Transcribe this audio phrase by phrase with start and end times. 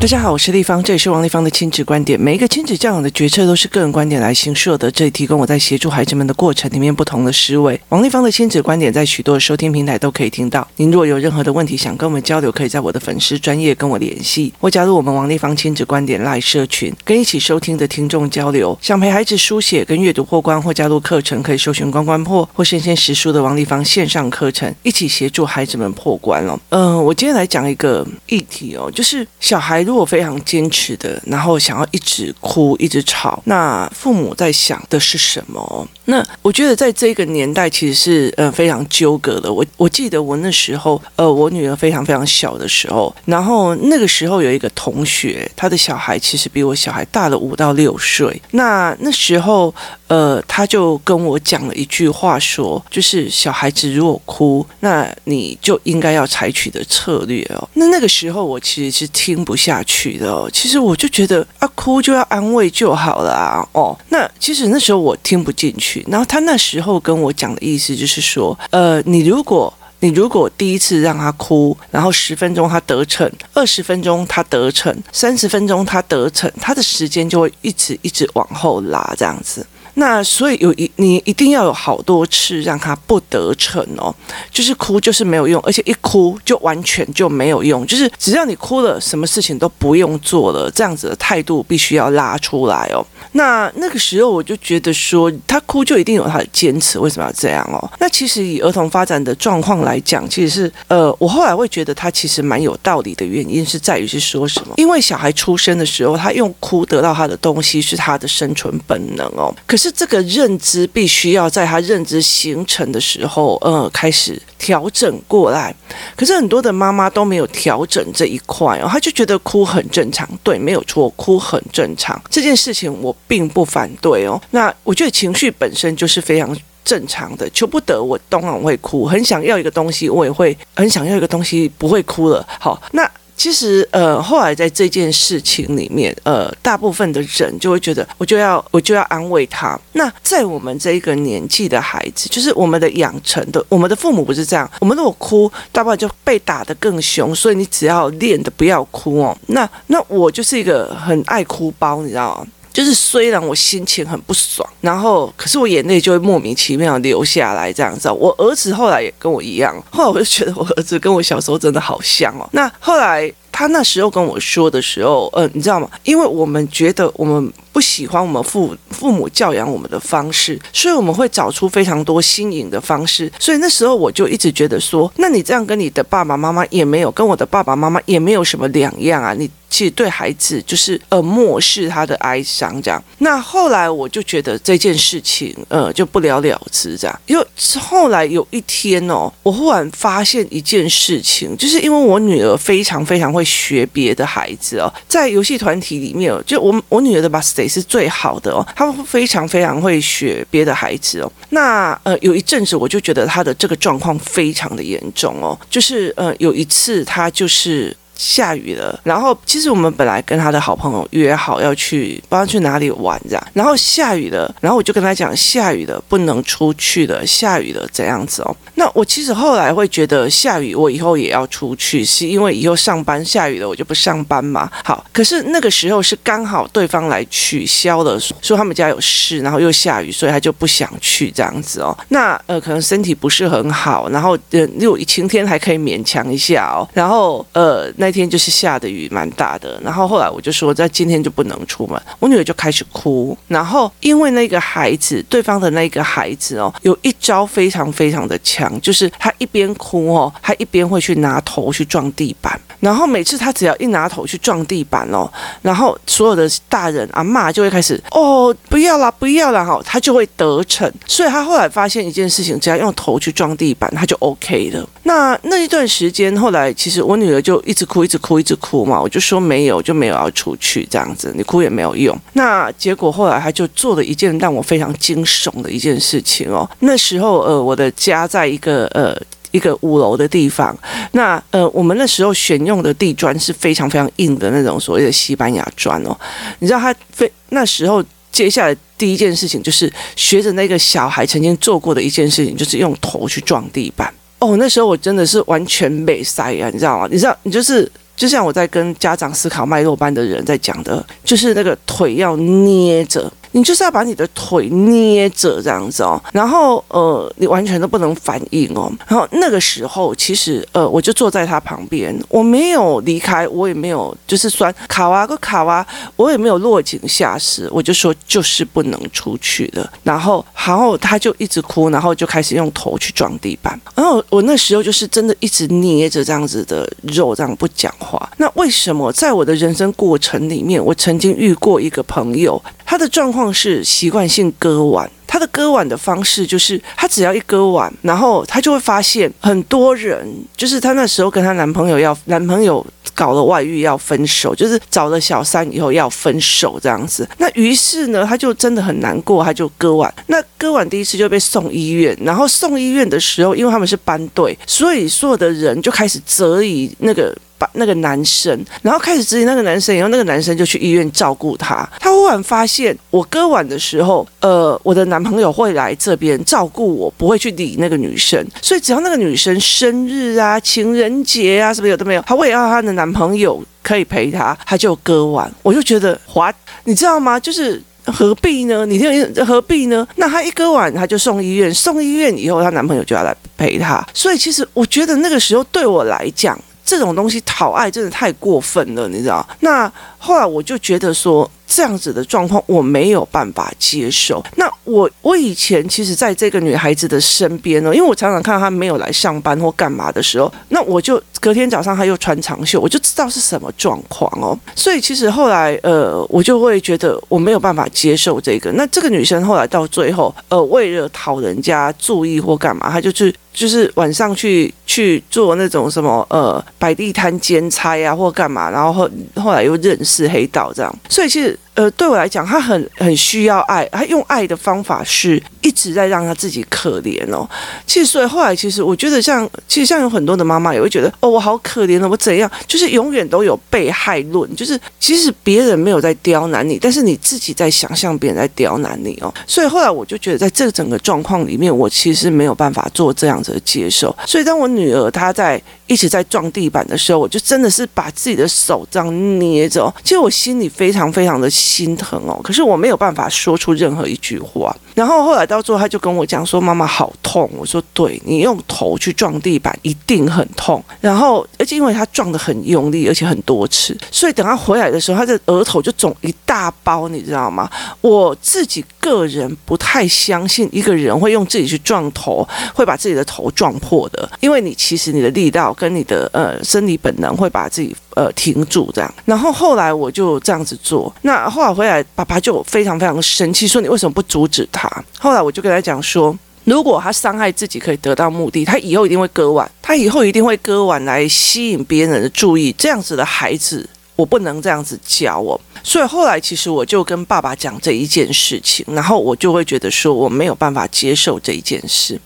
[0.00, 2.18] 大家好，我是丽芳，这里是王立芳的亲子观点。
[2.18, 7.78] 每一个亲子教养的决策都是个人观点来形设的，这里提供我在协助孩子们的过程里面不同的思维。
[7.88, 10.66] 王立芳的亲子观点在许多的收听平台都可以听到。
[10.76, 18.78] 您若有任何的问题想跟我们交流，可以在我的粉丝专业跟我联系，或加入我们王立芳亲子观点赖社群，跟一起收听的听众交流。
[18.80, 26.56] 想陪孩子书写跟阅读破关，或加入课程，可以搜寻关关破或生鲜时书的王立芳线上课程，一起协助孩子们破关了。
[26.68, 29.87] 嗯、我今天来讲一个议题哦，就是小孩。
[29.88, 35.88] 如果非常坚持的，然后想要一直哭、一直吵，那父母在想的是什么？
[36.10, 39.52] 那我觉得在这个年代，其实是呃非常纠葛的。
[39.52, 48.40] 我我记得我那时候，呃，我女儿非常非常小的时候，然后那个时候有一个同学，他的小孩其实比我小孩大了五到六岁。
[48.52, 49.74] 那那时候，
[50.06, 57.68] 呃，他就跟我讲了一句话说，就是小孩子如果哭，那你就应该要采取的策略哦。
[57.74, 60.48] 那那个时候我其实是听不下去的哦。
[60.50, 63.62] 其实我就觉得啊，哭就要安慰就好了啊。
[63.72, 65.97] 哦，那其实那时候我听不进去。
[66.06, 79.66] 然后他那时候跟我讲的意思就是说，呃，你如果你如果第一次让他哭，然后十分钟他得逞，二十分钟他得逞，三十分钟他得逞，他的时间就会一直一直往后拉这样子。
[79.98, 84.14] 那所以有一你一定要有好多次让他不得逞哦，
[84.48, 93.04] 就是哭就是没有用，而且一哭就完全就没有用，就是只要你哭了，什么事情都不用做了，这样子的态度必须要拉出来哦。
[93.32, 97.90] 那那个时候我就觉得说，他哭就一定有他的坚持，为什么要这样哦？
[97.98, 104.74] 那其实以儿童发展的状况来讲，其实是呃，我后来会觉得他其实蛮有道理的原因是在于是说什么？
[104.76, 109.87] 因为小孩出生的时候，他用哭得到他的东西是他的生存本能哦，可是。
[109.92, 115.74] 这个认知必须要在他认知形成的时候，呃，开始调整过来。
[116.16, 122.20] 可是很多的妈妈都没有调整这一块哦，她就觉得哭很正常，对，没有错，哭很正常。
[122.30, 124.40] 这件事情我并不反对哦。
[124.50, 132.46] 那我觉得情绪本身就是非常正常的，求不得我当然会哭，很想要一个东西，我也会很想要一个东西，不会哭了。
[132.58, 133.08] 好，那。
[133.38, 139.78] 其实，呃，后来在这件事情里面，呃，大部分的人就会觉得，我就要，我就要安慰他。
[139.92, 144.68] 那在我们这一个年纪的孩子，就是我们的养成的，我们的父母不是这样。
[144.80, 147.32] 我们如果哭，大不了就被打得更凶。
[147.32, 149.38] 所以你只要练的不要哭哦。
[149.46, 152.46] 那那我就是一个很爱哭包，你知道吗？
[152.78, 158.08] 就是虽然我心情很不爽，然后可是我眼泪就会莫名其妙流下来这样子。
[158.08, 162.48] 我儿子后来也跟我一样，后来我就觉得我儿子跟我小时候真的好像哦。
[162.52, 165.88] 那后来他那时候跟我说的时候，呃，你知道吗？
[166.04, 173.30] 因为我们觉得我们不喜欢我们父父母教养我们的方式，所以我们会找出非常多新颖的方式。
[173.38, 179.50] 所以那时候我就一直觉得说，那你这样跟你的爸爸妈妈也没有，跟我的爸爸妈妈也没有什么两样啊，你。
[179.70, 187.46] 其实对孩子就是呃漠视他的哀伤这样，那后来我就觉得这件事情呃就不了了之这样，因为
[187.78, 207.96] 后来有一天哦，我忽然发现一件事情，就是因为我女儿非常非常会会学别的孩子哦，在游戏团体里面，就我我女儿的 birthday 是最好的哦，她非常非常会学别的孩子哦，那呃有一阵子我就觉得她的这个状况非常的严重哦，就是呃有一次她就是。
[208.18, 218.56] 下雨了，然后其实我们本来跟他的好朋友约好要去，不知道去哪里玩这样，然后下雨了，然后我就跟他讲下雨了，不能出去了，下雨了这样子哦。
[218.74, 224.68] 那我其实后来会觉得下雨，我以后也要出去，是因为以后上班下雨了，我就不上班嘛。
[224.84, 231.96] 好，可是那个时候是刚好对方来取消了，说他们家有事，然后又下雨，所以他就不想去这样子哦。
[232.08, 238.07] 那呃，可能身体不是很好，然后呃，如果晴天还可以勉强一下哦，然后呃那。
[238.08, 264.88] 那天就是下的雨蛮大的，然后后来我就说在今天就不能出门，我女儿就开始哭，然后因为那个孩子，对方的那个孩子哦，有一招非常非常的强，就是他一边哭哦，他一边会去拿头去撞地板，然后每次他只要一拿头去撞地板哦，然后所有的大人阿嬷就会开始哦不要啦不要啦哈，他就会得逞，所以他后来发现一件事情，只要用头去撞地板，他就 OK 了。
[265.02, 267.97] 那那一段时间后来，其实我女儿就一直哭。
[267.98, 272.16] 我一直哭，一直哭嘛，我就说没有，就没有要出去这样子，你哭也没有用。
[272.34, 276.68] 那结果后来他就做了一件让我非常惊悚的一件事情哦。
[276.80, 280.76] 那时候呃，我的家在一个呃一个五楼的地方，
[281.12, 286.16] 那呃我们那时候选用的地砖是非常非常硬的那种所谓的西班牙砖哦。
[286.60, 294.12] 你知道他非那时候接下来第一件事情就是学着那个小孩曾经做过的一件事情，就是用头去撞地板。
[294.38, 297.08] 哦，那时候我真的是完全被塞啊，你知道吗？
[297.10, 303.30] 你知道，你就是就像我在跟家长思考脉络班的人在讲的，就是那个腿要捏着。
[303.52, 308.90] 你就是要把你的腿捏着这样子哦，然后呃，你完全都不能反应哦。
[309.06, 315.86] 然后那个时候，其实呃，我就坐在他旁边，我没有离开，我也没有就是说卡哇个卡哇，
[316.16, 319.90] 我也没有落井下石，我就说就是不能出去了。
[320.02, 323.78] 然后，然后他就一直哭，然后就开始用头去撞地板。
[323.94, 328.30] 然后我那时候就是真的一直捏着这样子的肉，这样不讲话。
[328.36, 332.60] 那为什么在我的人生过程里面，我曾经遇过一个朋友？
[332.90, 340.26] 他的状况是习惯性割腕，他的割腕的方式就是，他只要一割腕，然后他就会发现很多人，
[340.56, 347.28] 就是他那时候跟他男朋友要，男朋友搞了外遇要分手，就是找了小三以后要分手这样子。
[347.36, 350.12] 那于是呢，他就真的很难过，他就割腕。
[350.28, 357.36] 那割腕第一次就被送医院，然后送医院的时候，因为他们是班队，所以所有的人就开始质疑那个。
[357.58, 361.86] 把那个男生，然后开始质疑那个男生，以后那个男生就去医院照顾他。
[361.98, 368.46] 他忽然发现，我割腕的时候，呃，我的男朋友会来这边照顾我，不会去理那个女生。
[368.62, 375.50] 所以只要那个女生生日啊、情人节啊，什么有都没有，他为了她的男朋友可以陪他，他就割腕。
[375.62, 377.40] 我就觉得，哇，你知道吗？
[377.40, 378.86] 就是何必呢？
[378.86, 380.06] 你听，何必呢？
[380.14, 384.06] 那她一割腕，她就送医院，送医院以后，她男朋友就要来陪她。
[384.14, 386.56] 所以其实我觉得那个时候对我来讲。
[386.88, 389.46] 这种东西讨爱真的太过分了，你知道？
[389.60, 394.44] 那后来我就觉得说，这样子的状况我没有办法接受。
[394.56, 404.58] 那我我以前其实在这个女孩子的身边呢，因为我常常看到她没有来上班或干嘛的时候，那我就隔天早上她又穿长袖，我就知道是什么状况哦。
[404.74, 408.72] 所以其实后来呃，我就会觉得我没有办法接受这个。
[408.72, 413.34] 那这个女生后来到最后呃，为了讨人家注意或干嘛，她就去。
[413.50, 421.56] 就是晚上去去做那种什么呃摆地摊兼差呀，或干嘛，然后后后来又认是黑道这样，所以其实。
[421.78, 427.48] 呃，对我来讲，他很很需要爱，他用爱的方法是一直在让他自己可怜哦。
[427.86, 432.50] 其实，所以后来，其实我觉得像，其实像有很多的妈妈也会觉得，哦，我好可怜哦，我怎样？
[432.66, 439.32] 就是永远都有被害论，就是其实别人没有在刁难你，但是你自己在想象别人在刁难你哦。
[439.46, 444.12] 所以后来我就觉得，在这整个状况里面，我其实没有办法做这样子的接受。
[444.26, 445.62] 所以当我女儿她在。
[445.88, 454.74] 一直在撞地板的时候，我就真的是把自己的手这样捏着，其实我心里非常非常的心疼哦，可是我没有办法说出任何一句话。
[454.94, 467.70] 然后后来到最后，他就跟我讲说：“妈妈好痛。”我说：“对，你用头去撞地板一定很痛。”然后而且因为他撞得很用力，而且很多次，所以等他回来的时候，他的额头就肿一大包，你知道吗？
[468.00, 475.68] 我自己个人不太相信一个人会用自己去撞头，会把自己的头撞破的，因为你其实你的力道。
[475.78, 484.90] 跟你的呃生理本能会把自己呃停住这样，然后后来我就这样子做，那后来回来爸爸就非常非常生气，说你为什么不阻止他？
[485.20, 493.88] 后来我就跟他讲说，如果他伤害自己可以得到目的，他以后一定会割腕，他以后一定会割腕来吸引别人的注意，这样子的孩子
[494.18, 502.20] 我不能这样子教我，所以后来其实我就跟爸爸讲这一件事情，然后我就会觉得说我没有办法接受这一件事。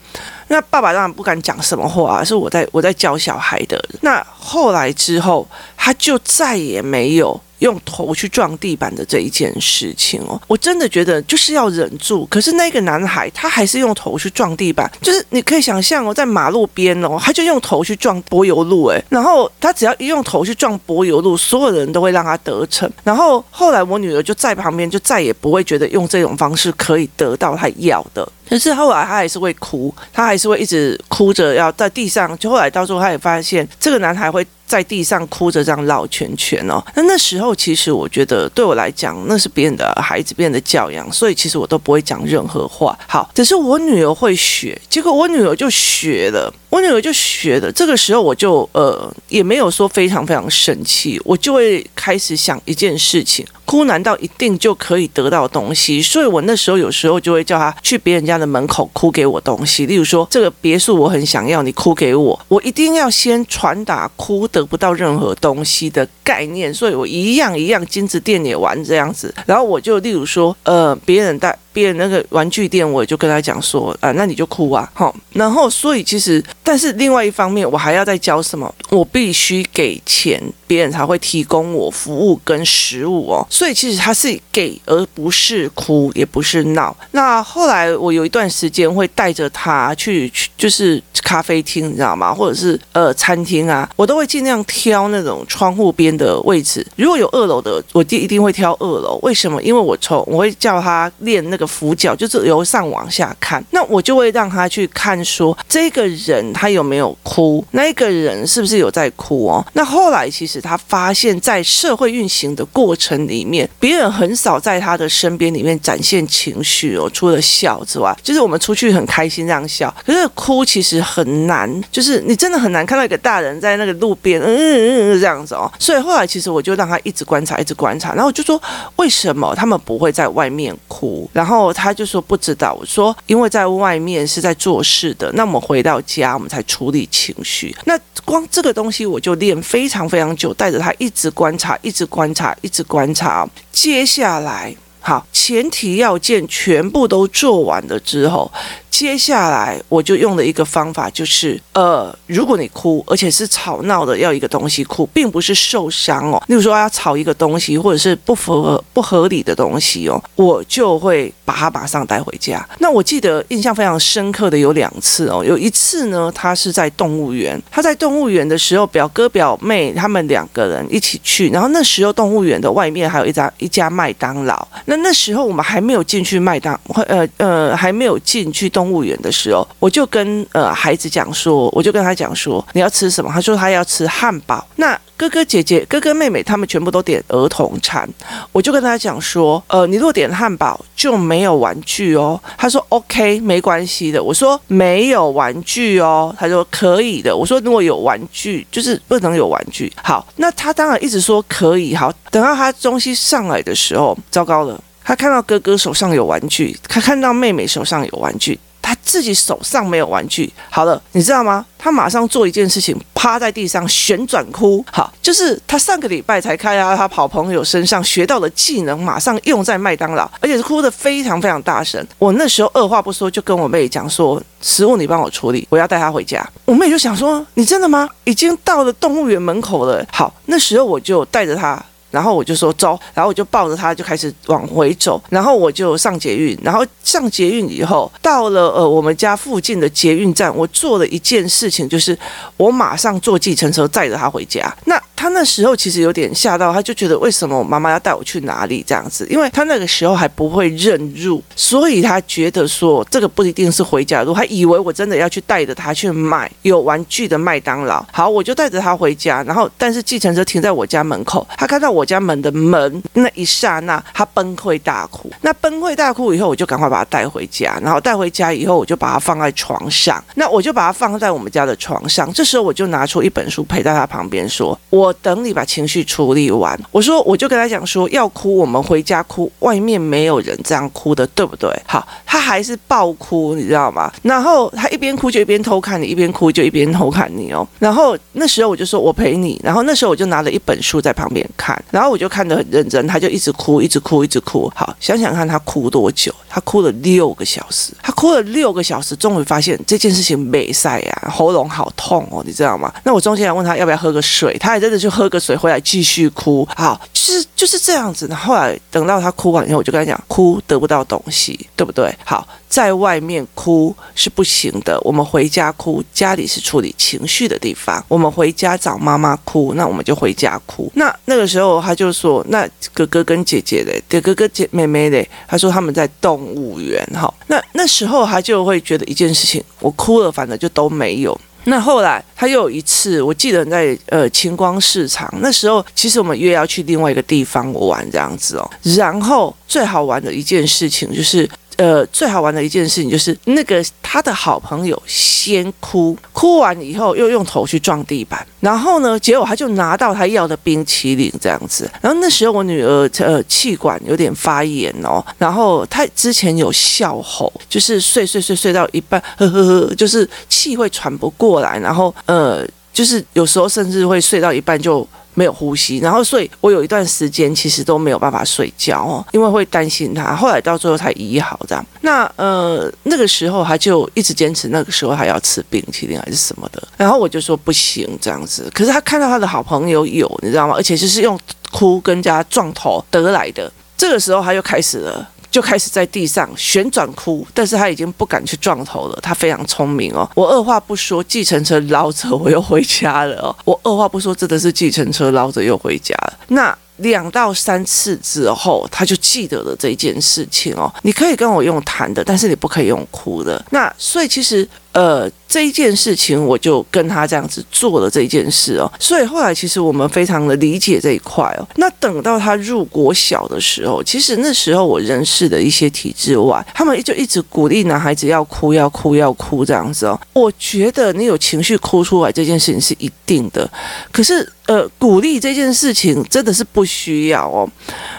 [0.48, 3.78] 那爸爸当然不敢讲什么话，是我在我在教小孩的。
[4.00, 5.46] 那后来之后，
[5.76, 10.40] 他就再也没有用头去撞地板的这一件事情哦。
[10.46, 12.26] 我真的觉得就是要忍住。
[12.26, 22.90] 可是那个男孩他还是用头去撞地板，就是你可以想象哦，在马路边哦，他就用头去撞柏油路，诶，然后他只要一用头去撞柏油路，所有人都会让他得逞。
[23.04, 28.28] 然后后来我女儿就在旁边，就再也不会觉得用这种方式可以得到他要的。
[28.48, 32.36] 可是后来他还是会哭，他还是会一直哭着要在地上。
[32.38, 36.82] 就后来到最后，他也发现这个男孩会在地上哭着这样绕圈圈哦。
[36.94, 42.98] 那那时候其实我觉得对我来讲，那是别人的孩子，别人的教养，所以其实我都不会讲任何话。
[43.06, 47.70] 好，只是我女儿会学，结果我女儿就学了，我女儿就学了。
[47.72, 53.46] 这个时候我就呃也没有说非常非常生气，我就会开始想一件事情。
[53.72, 56.02] 哭难道一定就可以得到东西？
[56.02, 59.86] 所以我那时候有时候就会叫他去别人家的门口哭给我东西。
[59.86, 66.74] 例如说，这个别墅我很想要，你哭给我，我一定要先传达哭得不到任何东西的概念。
[66.74, 69.34] 所以我一样一样金子店也玩这样子。
[69.46, 71.58] 然后我就例如说，呃，别人带。
[71.72, 78.72] 别人那个玩具店，我就跟他讲说，啊，那你就哭啊，好，然后所以其实，但是另外一方面，我还要再教什么？
[78.90, 83.46] 我必须给钱别人才会提供我服务跟食物哦。
[83.48, 86.94] 所以其实他是给，而不是哭，也不是闹。
[87.12, 92.34] 那后来我有一段时间会带着他去，就是咖啡厅，你知道吗？
[92.34, 96.86] 或者是呃餐厅啊，我都会尽量挑那种窗户边的位置。
[96.96, 99.18] 如果有二楼的，我一定会挑二楼。
[99.22, 99.62] 为什么？
[99.62, 103.62] 因为我从我会叫他练那个俯角，就是由上往下看。
[103.70, 109.64] 那我就会让他去看说，这个人他有没有哭，那个人是不是有在哭哦？
[109.74, 125.70] 那后来其实他发现，在社会运行的过程里面，别人很少在他的身边里面展现情绪哦，除了笑之外，就是我们出去很开心这样笑，可是哭其实很难，就是你真的很难看到一个大人在那个路边嗯嗯嗯这样子哦。
[125.78, 128.60] 所以后来其实我就让他一直观察，一直观察，然后我就说
[128.96, 131.28] 为什么他们不会在外面哭？
[131.32, 132.74] 然后后他就说不知道。
[132.80, 137.76] 我说因为在外面是在做事的，那我们回到家我们才处理情绪。
[137.84, 143.46] 那光这个东西我就练非常非常久，带着他一直观察，一直观察，一直观察。
[143.70, 148.50] 接下来，好，前提要件全部都做完了之后。
[148.88, 156.40] 接下来我就用了一个方法，就是呃，如果你哭，而且是吵闹的，要一个东西哭，并不是受伤哦。
[156.46, 162.64] 例如说要吵一个东西，或者是不符合不合理的东西哦，我就会把它马上带回家。
[162.78, 178.92] 那我记得印象非常深刻的有两次哦，有一次呢，他是在动物园，他在动物园的时候，表哥表妹他们两个人一起去，然后那时候动物园的外面还有一家一家麦当劳，那那时候我们还没有进去麦当，呃呃，还没有进去动。
[178.92, 183.30] 物园的时候，我就跟呃孩子讲说，我就跟他讲说，你要吃什么？
[183.32, 184.62] 他说他要吃汉堡。
[184.76, 188.08] 那哥哥姐姐、哥哥妹妹他们全部都点儿童餐，
[188.50, 192.40] 我就跟他讲说，呃，你如果点汉堡就没有玩具哦。
[192.58, 194.22] 他说 OK，没关系的。
[194.22, 196.34] 我说没有玩具哦。
[196.38, 197.36] 他说可以的。
[197.36, 199.92] 我说如果有玩具，就是不能有玩具。
[200.02, 201.94] 好，那他当然一直说可以。
[201.94, 208.58] 好，等到他东西上来的时候，糟糕了，他看到哥哥手上有玩具，他看到妹妹手上有玩具。
[208.92, 211.64] 他自己手上没有玩具，好了，你知道吗？
[211.78, 214.84] 他马上做一件事情，趴在地上旋转哭。
[214.92, 222.06] 好，就是他上个礼拜才开啊，他跑朋友身上学到的技能，马上用在麦当劳，而且是哭得非常非常大声。
[222.18, 226.46] 我那时候二话不说就跟我妹讲说，食物你帮我处理，我要带他回家。
[226.66, 228.06] 我妹就想说，你真的吗？
[228.24, 230.06] 已经到了动物园门口了。
[230.12, 231.82] 好，那时候我就带着他。
[232.12, 242.16] 然后我就说走，然后我就抱着他就开始往回走，然后我就上捷运，然后上捷运以后到了呃我们家附近的捷运站，我做了一件事情，就是
[242.56, 244.72] 我马上坐计程车载着他回家。
[244.84, 249.24] 那他那时候其实有点吓到，他就觉得为什么我妈妈要带我去哪里这样子？
[249.30, 258.04] 因为他那个时候还不会认路，所以他觉得说这个不一定是回家的路，还以为我真的要去带着他去买有玩具的麦当劳。
[258.10, 261.92] 好，我就带着他回家，然后但是计程车停在我家门口，他看到。
[261.92, 265.30] 我家门的门那一刹那，他崩溃大哭。
[265.42, 267.78] 那崩溃大哭以后，我就赶快把他带回家。
[267.82, 270.24] 然后带回家以后，我就把他放在床上。
[270.36, 272.32] 那我就把他放在我们家的床上。
[272.32, 284.12] 这时候我就拿出一本书陪在他旁边，说：“我等你把情绪处理完。”我说，我就跟他讲说：“要哭，我们回家哭，外面没有人这样哭的，对不对？”好，他还是爆哭，你知道吗？
[284.22, 287.66] 然后他一边哭就一边偷看你，一边哭就一边偷看你哦。
[287.78, 291.72] 然后那时候我就说：“我陪你。”然后那时候我就拿了一本书在旁边看。
[291.90, 294.70] 然后我就看得很认真，他就一直哭，一直哭，一直哭。
[294.74, 296.34] 好，想想看他哭多久？
[296.48, 297.92] 他哭了六个小时。
[298.02, 302.92] 他哭了六个小时，终于发现这件事情没晒呀，喉咙好痛哦，你知道吗？
[303.04, 306.66] 那我中间还问他要不要喝个水，他还真的就喝个水回来继续哭。
[306.76, 308.32] 好，就是就是这样子。
[308.32, 312.14] 后来等到他哭完以后，我就跟他讲，哭得不到东西，对不对？
[312.24, 312.46] 好。
[312.72, 318.02] 在外面哭是不行的，我们回家哭，家里是处理情绪的地方。
[318.08, 320.90] 我们回家找妈妈哭，那我们就回家哭。
[320.94, 327.06] 那那个时候他就说：“那哥哥跟姐姐嘞，哥哥跟姐妹妹嘞。”他说他们在动物园。
[327.14, 331.38] 好，那那时候他就会觉得一件事情，我哭了，反正就都没有。
[331.64, 338.70] 那后来他又有一次，我记得在呃晴光市场，那时候其实我们约要去另外一个地方玩这样子哦。
[338.96, 341.48] 然后最好玩的一件事情就是。
[341.82, 351.90] 呃，最好玩的一件事情就是那个他的好朋友先哭，哭完以后又用头去撞地板，然后呢，结果他就拿到他要的冰淇淋这样子。
[352.00, 365.04] 然后那时候我女儿呃气管有点发炎哦，然后她之前有笑吼，就是睡睡睡睡到一半，呵呵呵，就是气会喘不过来，然后呃，就是有时候甚至会睡到一半就。
[365.34, 370.34] 没有呼吸，然后所以我有一段时间其实都没有办法睡觉哦，因为会担心他。
[370.34, 371.84] 后来到最后才医好这样。
[372.00, 378.70] 那呃那个时候他就一直坚持，那个时候还要吃冰淇淋还是什么的，然后我就说不行这样子。
[378.74, 380.74] 可是他看到他的好朋友有，你知道吗？
[380.76, 381.38] 而且就是用
[381.70, 383.72] 哭跟人家撞头得来的。
[383.96, 385.28] 这个时候他又开始了。
[385.52, 389.18] 就开始在地上旋转哭，但是他已经不敢去撞头了。
[389.22, 393.54] 他非常聪明哦，我二话不说，计程车捞着我又回家了哦。
[393.64, 396.38] 我二话不说，真的是计程车捞着又回家了。
[396.48, 400.92] 那两到三次之后，他就记得了这件事情哦。
[401.02, 403.62] 你可以跟我用谈的，但是你不可以用哭的。
[403.70, 404.66] 那所以其实。
[404.92, 411.66] 呃，这一件事情，我就跟他这样子做了这件事哦，所以后来其实我们非常的理解这一块哦。
[411.76, 420.20] 那等到他入国小的时候，其实那时候我认识的一些体制外，他们就一直鼓励男孩子要哭，要哭，要哭这样子哦。
[420.34, 423.68] 我觉得你有情绪哭出来这件事情是一定的，
[424.12, 427.68] 可是呃，鼓励这件事情真的是不需要哦。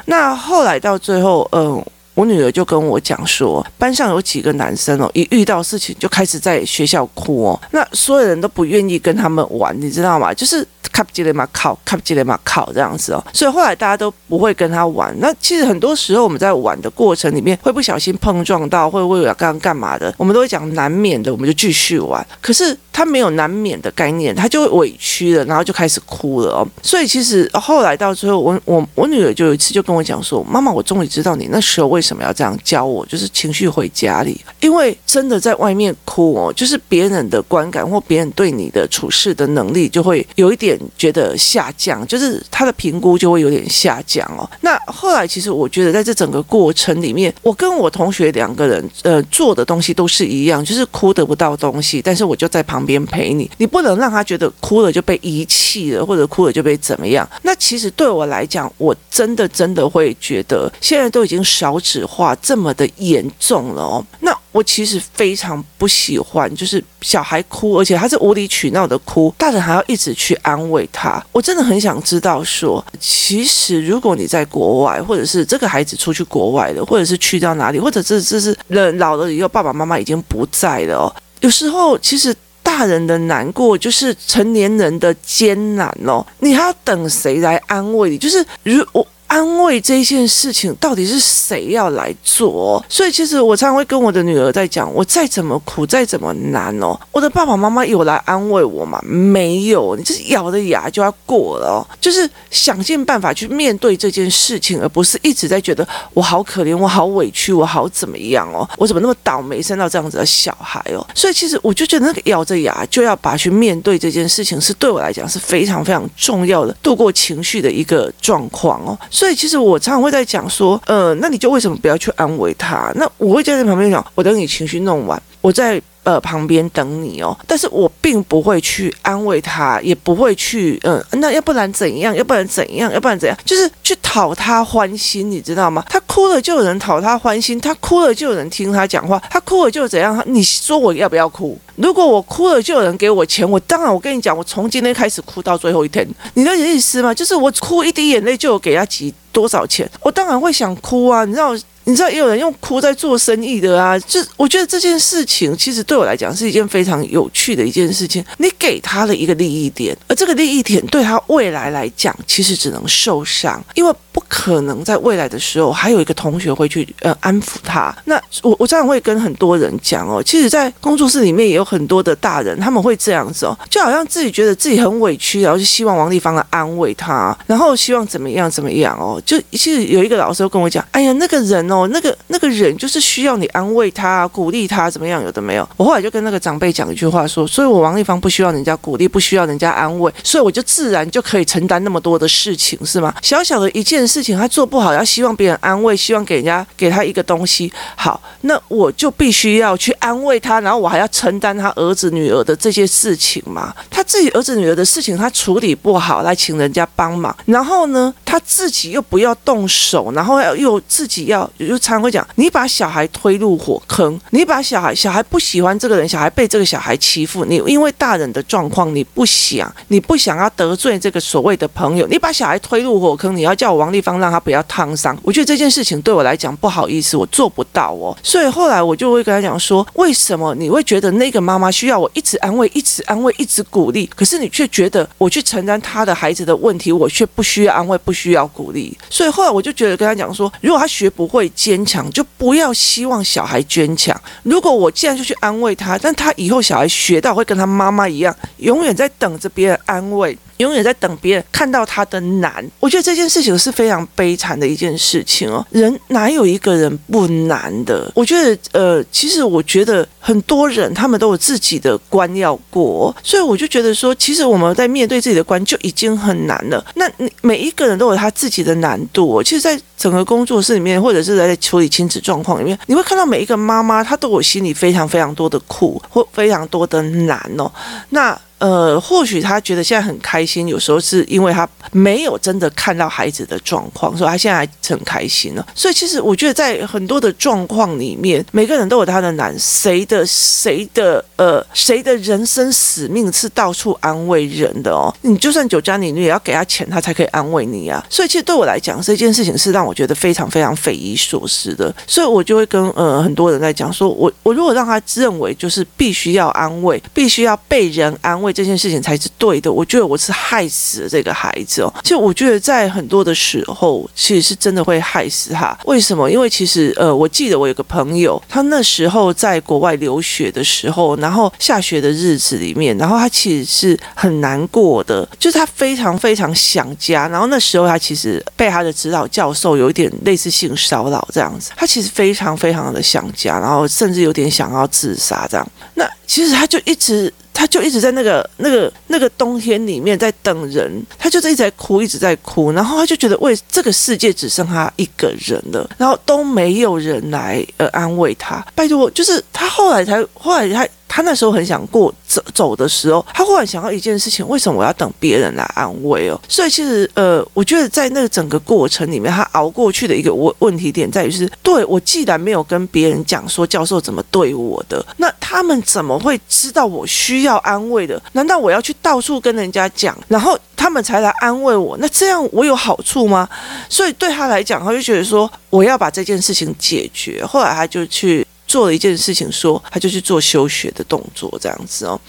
[0.05, 10.33] 那后来到最后，嗯、我女儿就跟我讲说，班上有几个男生哦，一遇到事情就开始在学校哭哦，那所有人都不愿意跟他们玩，你知道吗？
[10.33, 10.65] 就是。
[10.91, 15.11] 卡不吉雷马考，卡不吉雷马考这样子哦，所以后来大家都不会跟他玩。
[15.19, 22.23] 那其实很多时候我们在玩的过程里面，会不小心碰撞到，会为了刚刚干嘛的，我们都会讲难免的，我们就继续玩。
[22.39, 26.67] 可是他没有难免的概念，他就会委屈了，然后就开始哭了哦。
[26.83, 44.49] 所以其实后来到最后，我我我女儿就有一次就跟我讲说：“妈妈，我终于知道你那时候为为什么要这样教我，就是情绪回家里，因为真的在外面哭哦，就是别人的观感或别人对你的处事的能力就会有一点。”觉得下降，就是他的评估就会有点下降哦。
[44.61, 53.49] 那后来其实我觉得在这整个过程里面，我跟我同学两个人呃做的东西都是一样，就是哭得不到东西，但是我就在旁边陪你。
[53.57, 57.27] 你不能让他觉得哭了就被遗弃了，或者哭了就被怎么样。
[57.43, 64.05] 那其实对我来讲，我真的真的会觉得现在都已经少化这么的严重了哦。
[64.21, 71.21] 那我其实非常不喜欢，就是小孩哭，而且他是无理取闹的哭，大人还要一直去安慰他。
[71.31, 81.15] 我真的很想知道说，其实如果你在国外，或者是这个孩子出去国外了，或者是去到哪里，或者这这是人老了以后，爸爸妈妈已经不在了哦。
[81.41, 88.17] 有时候其实大人的难过就是成年人的艰难哦，你还要等谁来安慰你？
[88.19, 89.05] 就是如我。
[89.33, 92.85] 安慰这一件事情到底是谁要来做？
[92.87, 99.01] 所以其实我常常会跟我的女儿在讲，我再怎么苦，再怎么难哦，我的爸爸妈妈有来安慰我吗？
[99.03, 111.03] 没有，你就是咬着牙就要过了哦，就是想尽办法去面对这件事情，而不是一直在觉得我好可怜，我好委屈，我好怎么样哦，我怎么那么倒霉生到这样子的小孩哦？
[111.15, 118.95] 所以其实我就觉得那个咬着牙就要把去面对这件事情，是对我来讲是非常非常重要的度过情绪的一个状况哦。
[119.23, 122.91] 所以其实我常常会在讲说，呃，那你就为什么不要去安慰他？
[122.95, 127.37] 那我会站在旁边讲，我等你情绪弄完，我再呃旁边等你哦。
[127.47, 132.15] 但是我并不会去安慰他，也不会去，嗯、那要不然怎样？
[132.15, 132.91] 要不然怎样？
[132.93, 133.37] 要不然怎样？
[133.45, 135.83] 就是去讨他欢心，你知道吗？
[135.89, 140.21] 他哭了就有人讨他欢心，他哭了就有人听他讲话，他哭了就怎样？
[140.27, 141.57] 你说我要不要哭？
[141.75, 143.49] 如果我哭了，就有人给我钱。
[143.49, 146.07] 我当然，我跟你讲，我从今天开始哭到最后一天。
[146.35, 147.13] 你的意思吗？
[147.13, 149.89] 就是我哭一滴眼泪，就有给他几多少钱？
[150.01, 151.55] 我当然会想哭啊，你知道。
[151.85, 158.23] 你知道也有人用哭在做生意的啊，就我觉得这件事情其实对我来讲是一件非常有趣的一件事情。
[158.37, 167.93] 你给他了一个利益点，而这个利益点对他未来来讲，其实只能受伤，因为不可能在未来的时候还有一个同学会去呃安抚他。
[168.05, 179.21] 那我我这样会跟很多人讲哦，其实，在工作室里面也有很多的大人，他们会这样子哦，就好像自己觉得自己很委屈，然后就希望王丽芳来安慰他，然后希望怎么样怎么样哦。
[179.25, 181.87] 就其实有一个老师跟我讲，哎呀，那个人哦。
[181.93, 185.23] 那个那个人就是需要你安慰他、鼓励他，怎么样？
[185.23, 185.69] 有的没有。
[185.77, 193.13] 我后来就跟那个长辈讲一句话说，所以我王丽芳不需要人家鼓励，不需要人家安慰，所以我就自然就可以承担那么多的事情，是吗？
[193.21, 203.73] 小小的一件事情，他做不好，要希望别人安慰，希望给人家给他一个东西，好，那我就必须要去安慰他，然后我还要承担他儿子女儿的这些事情嘛。
[203.89, 211.49] 他自己儿子女儿的事情他处理不好，来请人家帮忙，然后呢，他自己又不要动手，然后又自己要。
[211.59, 228.17] 就常常会讲，你把小孩推入火坑，你把小孩小孩不喜欢这个人，小孩被这个小孩欺负，你因为大人的状况，你不想，你不想要得罪这个所谓的朋友，你把小孩推入火坑，你要叫我王地方让他不要烫伤，我觉得这件事情对我来讲不好意思，我做不到哦。
[228.21, 238.97] 所以后来我就会跟他讲说，为什么你会觉得那个妈妈需要我一直安慰，一直安慰，一直鼓励，可是你却觉得我去承担他的孩子的问题，我却不需要安慰，不需要鼓励。
[239.09, 244.19] 所以后来我就觉得跟他讲说，如果他学不会坚强，就不要希望小孩坚强。
[244.41, 250.37] 如果我既然就去安慰他，但他以后小孩学到会跟他妈妈一样，永远在等着别人安慰。
[250.57, 255.65] 永远在等别人看到他的难，我觉得这件事情是非常悲惨的一件事情哦。
[255.71, 258.11] 人哪有一个人不难的？
[258.15, 266.85] 我觉得，呃，其实我觉得很多人他们都有自己的关要过，所以我就觉得说，其实我们在面对自己的关就已经很难了。
[266.95, 269.43] 那你每一个人都有他自己的难度哦。
[269.43, 277.71] 其实，在整个工作室里面，或者是在处理亲子状况里面，你会看到每一个妈妈，她都有心里非常非常多的苦或非常多的难哦。
[278.09, 278.39] 那。
[278.63, 285.65] 呃，或许他觉得现在很开心，有时候是因为他没有真的看到孩子的状况，所以他现在还很开心呢。
[285.75, 289.53] 所以其实我觉得，在很多的状况里面，每个人都有他的难。
[289.59, 295.13] 谁的谁的呃，谁的人生使命是到处安慰人的哦？
[295.23, 298.01] 你就算酒家女，你也要给他钱，他才可以安慰你啊。
[298.09, 301.93] 所以其实对我来讲，这件事情是让我觉得非常非常匪夷所思的。
[302.07, 308.52] 所以我就会跟呃很多人在讲说，我我如果让他认为就是必须要安慰，必须要被人安慰。
[308.53, 311.93] 这件事情才是对的，我觉得我是害死了这个孩子哦。
[312.03, 315.77] 就我觉得在很多的时候，其实是真的会害死他。
[315.85, 316.29] 为什么？
[316.29, 327.27] 因为其实呃，我记得我有个朋友，他那时候在国外留学的时候，然后下学的日子里面，然后他其实是很难过的，就是他非常非常想家。
[327.27, 335.67] 然后那时候他其实被他的指导教授有一点类似性骚扰这样子，他其实非常非常的想家，然后甚至有点想要自杀这样。
[335.95, 337.33] 那其实他就一直。
[337.63, 348.61] 他就一直在那个、那个、那个冬天里面在等人，他就是一直在哭，一直在哭，然后他就觉得为这个世界只剩他一个人了，然后都没有人来呃安慰他。
[348.75, 350.85] 拜托，就是他后来才后来他。
[351.15, 356.41] 他那时候很想过走走的时候，他忽然想到一件事情：为什么我要等别人来安慰哦？
[356.49, 368.19] 所以其实呃，我觉得在那个整个过程里面，他熬过去的一个问问题点在于是：对，我既然没有跟别人讲说教授怎么对我的，那他们怎么会知道我需要安慰的？
[368.31, 371.95] 难道我要去到处跟人家讲，然后他们才来安慰我？
[371.99, 373.47] 那这样我有好处吗？
[373.87, 377.45] 所以对他来讲，他就觉得说我要把这件事情解决。
[377.45, 378.43] 后来他就去。
[378.73, 382.19] 做了一件事情，说他就去做休学的动作，这样子哦，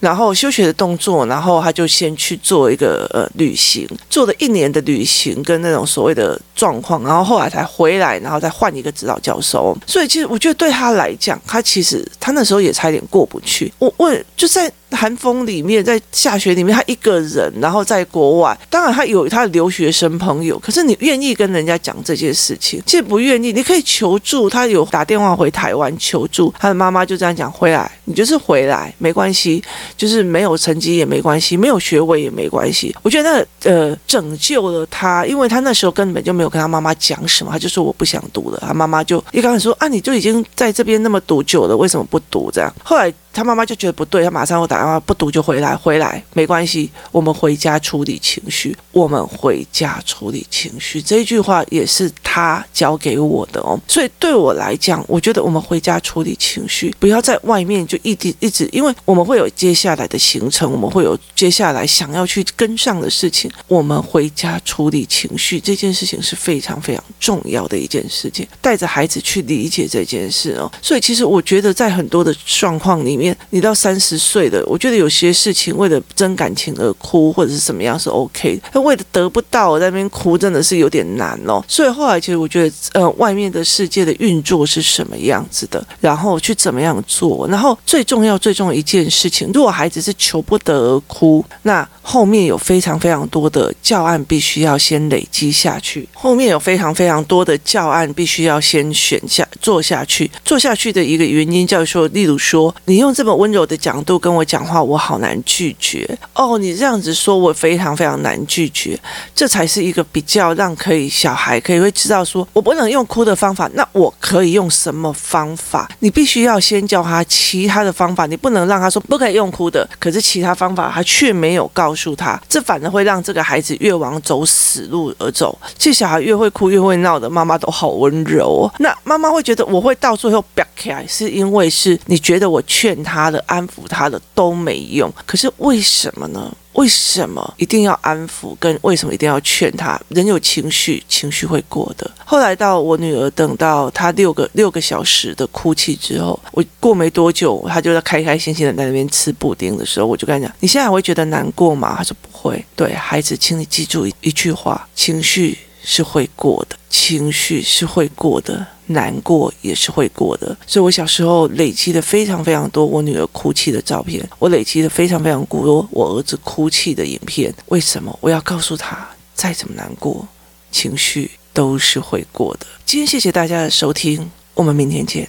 [0.00, 9.74] 然后休学的动作，然后他就先去做一个呃旅行，做了一年的旅行跟那种所谓的状况，然后后来才回来，然后再换一个指导教授。
[9.86, 13.72] 所以其实我觉得对他来讲，他其实他那时候也差点过不去。
[13.78, 14.70] 我问就在。
[14.94, 18.58] 寒风里面，在下雪里面，他一个人，然后在国外。
[18.70, 20.58] 当然，他有他的留学生朋友。
[20.58, 22.82] 可是，你愿意跟人家讲这件事情？
[22.86, 23.52] 其实不愿意。
[23.52, 26.52] 你可以求助，他有打电话回台湾求助。
[26.58, 29.62] 他的妈妈就这样讲：回来，你就是回来，没关系，
[29.96, 32.94] 就是没有成绩也没关系，没有学位也没关系。
[33.02, 38.62] 我觉得那呃，拯救了他，因为他那时候根本就没有跟他妈妈讲什么，他就说我不想读了。
[38.66, 42.50] 他妈妈就一开始说啊，你就已经在这边那么读久了，为什么不读？
[42.52, 43.12] 这样后来。
[43.34, 51.02] 他妈妈就觉得不对，他马上会打电话，不读就回来，回来没关系，我们回家处理情绪，我们回家处理情绪。
[51.02, 70.70] 这一句话也是他教给我的哦，所以对我来讲，我觉得我们回家处理情绪，不要在外面就一直一直，因为我们会有接下来的行程，我们会有接下来想要去跟上的事情，我们回家处理情绪这件事情是非常非常重要的一件事情，带着孩子去理解这件事哦。
[70.80, 73.23] 所以其实我觉得在很多的状况里面。
[73.50, 81.64] 你到三十岁的，我觉得有些事情为了真感情而哭，或者是什么样是 OK 的，但为了得不到我在那边哭，真的是有点难哦。
[81.66, 103.13] 所以后来其实我觉得，呃，外面的世界的运作是什么样子的，然后去怎么样做，然后最重要最重要一件事情，如果孩子是求不得而哭，那后面有非常非常多的教案必须要先累积下去，后面有非常非常多的教案必须要先选下做下去，做下去的一个原因叫做，例如说你用。
[103.14, 106.58] 这么温柔的角度跟我讲话，我好难拒绝哦。
[106.58, 108.98] 你这样子说，我非常非常难拒绝。
[109.34, 115.88] 这才是一个比较让可以小孩可以会知道说，我不能用哭的方法，那我可以用什么方法？
[116.00, 125.56] 你必须要先教他其他的方法，你不能让他说不可以用哭的，可是其他方法他却没有告诉他，这反而会让这个孩子越往走死路而走。
[125.78, 128.70] 其实小孩越会哭越会闹的，妈妈都好温柔。
[128.78, 135.12] 那妈妈会觉得我会到最后飙起来，是因为是你觉得我劝他的、安抚他的都没用。
[135.26, 136.50] 可是为什么呢？
[136.72, 138.56] 为什么一定要安抚？
[138.58, 140.00] 跟为什么一定要劝他？
[140.08, 142.10] 人有情绪，情绪会过的。
[142.24, 158.64] 后来到我女儿等到她六个六个小时的哭泣之后，我过没多久，她就在开开心心的在那边吃布丁的时候，我就跟她讲：“你现在还会觉得难过吗？”她说：“不会。”对，孩子，请你记住一一句话：情绪是会过的，情绪是会过的。
[158.86, 167.50] 难过也是会过的，所以我小时候累积了非常非常多我女儿哭泣的照片，我累积了非常非常多我儿子哭泣的影片。
[167.68, 168.14] 为什么？
[168.20, 170.28] 我要告诉他，再怎么难过，
[170.70, 172.66] 情绪都是会过的。
[172.84, 175.26] 今天谢谢大家的收听，我们明天见。